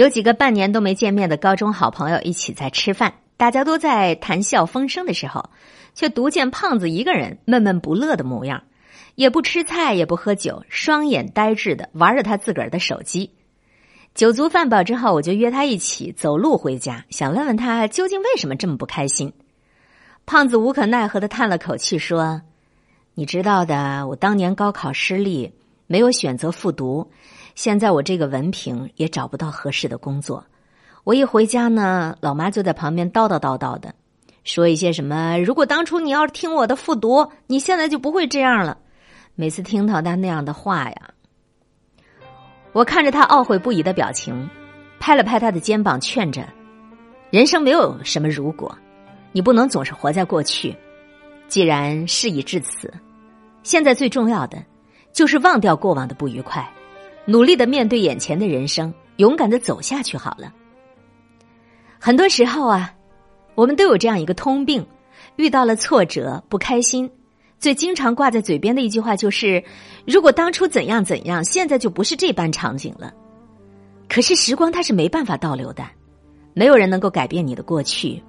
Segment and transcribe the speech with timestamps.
[0.00, 5.50] 有几个半年都没见面的高中好朋友一起在吃饭，大家都在谈笑风生的时候，
[5.92, 8.62] 却独见胖子一个人闷闷不乐的模样，
[9.14, 13.34] 也不吃菜，也不喝酒，双眼呆滞的玩着他自个儿的手机。
[14.14, 19.30] 酒足饭饱之后，我就约他一起走路回家，想问问他究竟为什么这么不开心。
[20.24, 22.40] 胖子无可奈何的叹了口气说
[23.12, 25.52] ：“你知道的，我当年高考失利，
[25.90, 27.10] 没有选择复读。”
[27.56, 30.46] 现在我这个文凭也找不到合适的工作，
[31.02, 33.92] 我一回家呢，老妈就在旁边叨叨叨叨的，
[34.44, 38.78] 说一些什么：“如果当初你要是听我的复读，你现在就不会这样了。”
[39.34, 41.10] 每次听到他那样的话呀，
[42.72, 44.48] 我看着他懊悔不已的表情，
[45.00, 46.46] 拍了拍他的肩膀，劝着
[47.30, 48.74] ：“人生没有什么如果，
[49.32, 50.74] 你不能总是活在过去。
[51.48, 52.94] 既然事已至此，
[53.64, 54.62] 现在最重要的
[55.12, 56.68] 就是忘掉过往的不愉快。”
[57.26, 60.52] 努力的面对眼前的人生，勇敢的走下去好了。
[61.98, 62.92] 很多时候啊，
[63.54, 64.84] 我们都有这样一个通病：
[65.36, 67.08] 遇到了挫折、不开心，
[67.58, 69.62] 最经常挂在嘴边的一句话就是
[70.06, 73.12] “如果当初怎样怎样，现在就不是这般场景了。”
[74.08, 75.84] 可是时光它是没办法倒流的，
[76.52, 78.20] 没有人能够改变你的过去，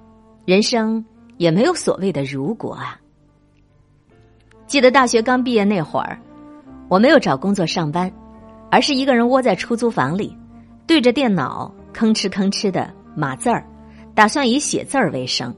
[0.44, 1.04] 人生
[1.38, 3.00] 也没有所谓的如果啊。
[4.66, 6.20] 记得大学刚毕业那会儿，
[6.92, 8.12] 我没有找工作上班。
[8.70, 10.36] 而是一个人窝在出租房里，
[10.86, 13.66] 对着电脑吭哧吭哧的码字儿，
[14.14, 15.54] 打算以写字儿为生。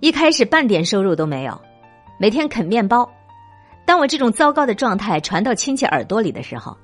[0.00, 1.60] 一开始半点收入都没有，
[2.18, 3.08] 每天啃面包。
[3.84, 6.76] 当我这种糟糕的状态传到亲戚耳朵里的时候，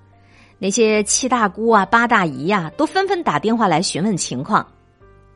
[0.58, 4.64] 那些七大姑啊、八大姨呀，都纷纷打电话来询问情况。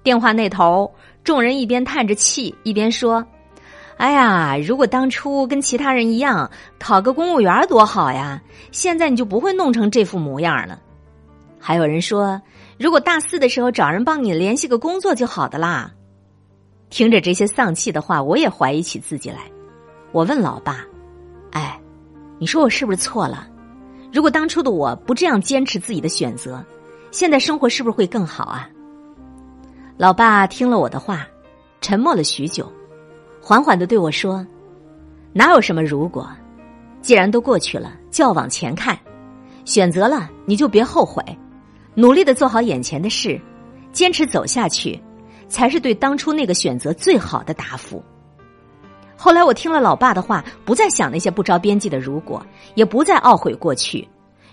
[0.04, 0.92] 电话那头，
[1.24, 3.24] 众人一边叹着气，一边说。
[3.98, 8.40] 哎呀，如果当初跟其他人一样考个公务员多好呀！
[8.70, 10.80] 现在你就不会弄成这副模样了。
[11.58, 12.40] 还有人说，
[12.78, 15.90] 如果大四的时候找人帮你联系个工作就好的啦。
[16.90, 19.40] 听着这些丧气的话，我也怀疑起自己来。
[20.12, 20.86] 我问老爸
[21.50, 21.78] ：“哎，
[22.38, 23.48] 你说我是不是错了？
[24.12, 26.64] 如果当初的我不这样坚持自己的选择，
[27.10, 28.70] 现在生活是不是会更好啊？”
[29.98, 31.26] 老爸听了我的话，
[31.80, 32.72] 沉默了许久。
[33.48, 34.46] 缓缓的对我说
[35.32, 36.28] ：“哪有什么如果？
[37.00, 38.94] 既然都过去了，就要往前看。
[39.64, 41.24] 选择了，你就别后悔，
[41.94, 43.40] 努力的做好眼前的事，
[43.90, 45.02] 坚持走下去，
[45.48, 48.04] 才是对当初那个选择最好的答复。”
[49.16, 52.44] 后来我听了老爸的话，不再想那些不着边际的如果，
[52.74, 54.06] 也不再懊悔过去，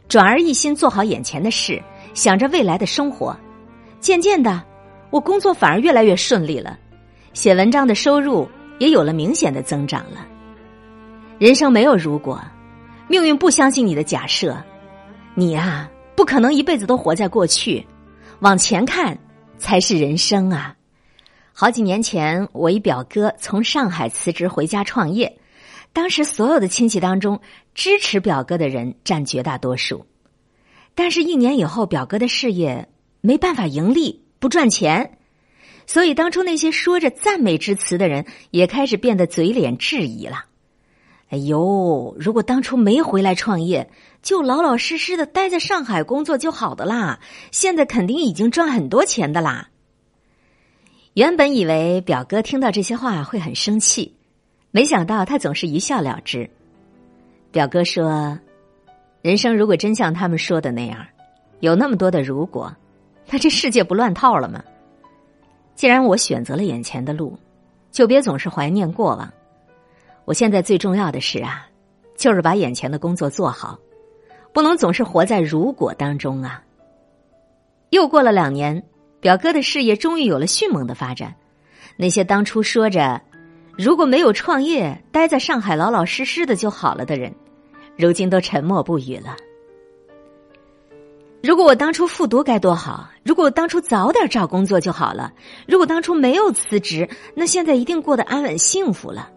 [0.07, 3.35] 转而一心做好眼前的事，想着未来的生活。
[3.99, 4.63] 渐渐的，
[5.09, 6.79] 我工作反而越来越顺利了，
[7.33, 8.47] 写文章的收入。
[8.79, 10.25] 也有了明显的增长了。
[11.37, 12.41] 人生没有如果，
[13.07, 14.57] 命运不相信你的假设，
[15.33, 17.85] 你呀不可能一辈子都活在过去，
[18.39, 19.17] 往前看
[19.57, 20.75] 才是人生啊！
[21.53, 25.37] 好几年前，我一表哥从上海辞职回家创业，
[25.93, 27.39] 当时所有的亲戚当中，
[27.73, 30.05] 支持表哥的人占绝大多数。
[30.93, 32.89] 但是，一年以后，表哥的事业
[33.21, 35.17] 没办法盈利，不赚钱。
[35.87, 40.45] 所以，当初那些说着赞美之词的人，也开始变得嘴脸质疑了。
[41.29, 43.89] 哎呦，如果当初没回来创业，
[44.21, 47.19] 就老老实实的待在上海工作就好的啦，
[47.51, 49.69] 现在肯定已经赚很多钱的啦。
[51.13, 54.15] 原本以为表哥听到这些话会很生气，
[54.71, 56.49] 没想到他总是一笑了之。
[57.51, 58.37] 表哥说
[59.23, 61.05] ：“人生如果真像他们说的那样，
[61.59, 62.75] 有那么多的如果，
[63.29, 64.63] 那这世界不乱套了吗？”
[65.75, 67.37] 既然我选择了眼前的路，
[67.91, 69.31] 就别总是怀念过往。
[70.23, 71.67] 我现在最重要的事啊，
[72.17, 73.77] 就是把眼前的工作做好，
[74.53, 76.63] 不能总是活在如果当中啊。
[77.89, 78.81] 又过了两年，
[79.19, 81.35] 表哥的事业终于有了迅猛的发展。
[81.97, 83.21] 那些当初说着
[83.77, 87.33] 如果没有创业，待在上海老老实实的就好了的人，
[87.97, 89.35] 如今都沉默不语了。
[91.45, 93.07] 如果我当初复读该多好！
[93.23, 95.31] 如果我当初早点找工作就好了。
[95.67, 99.29] 如果当初没有辞职，那现在一定过得安稳幸福了。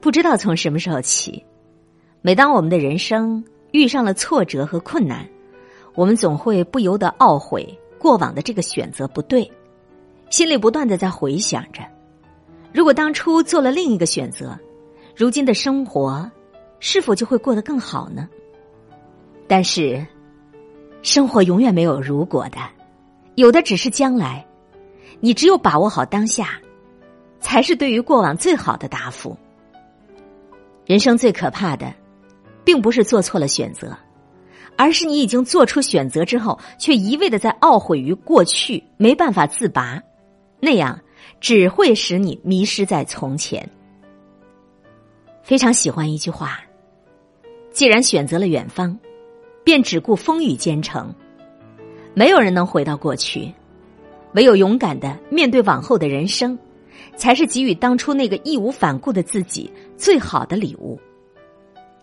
[0.00, 1.44] 不知道从什么时候起，
[2.20, 5.24] 每当我们的人生遇上了挫折和困难，
[5.94, 7.64] 我们总会不由得懊悔
[7.96, 9.48] 过往的这个选择不对，
[10.30, 11.80] 心里不断的在回想着：
[12.72, 14.58] 如果当初做了另一个选择，
[15.14, 16.28] 如今的生活
[16.80, 18.28] 是否就会过得更好呢？
[19.46, 20.04] 但是。
[21.02, 22.58] 生活永远没有如果的，
[23.36, 24.44] 有的只是将来。
[25.20, 26.60] 你只有把握好当下，
[27.40, 29.36] 才是对于过往最好的答复。
[30.84, 31.92] 人生最可怕的，
[32.64, 33.96] 并不是做错了选择，
[34.76, 40.02] 而是你已经做出选择之后，却一味的在懊悔于过去，没办法自拔，
[40.60, 41.00] 那样
[41.40, 43.68] 只会使你迷失在从前。
[45.42, 46.60] 非常喜欢一句话：
[47.70, 48.98] 既然选择了远方，
[49.66, 51.12] 便只顾风雨兼程。
[52.14, 53.52] 没有人能回到过去，
[54.34, 56.56] 唯有勇敢的面对往后的人生，
[57.16, 60.96] 才是给予当初那个义无反顾的自己最好的礼物。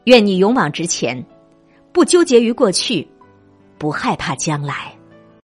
[0.04, 1.26] 愿你勇往直前。
[1.94, 3.08] 不纠结于过去，
[3.78, 4.92] 不害怕将来。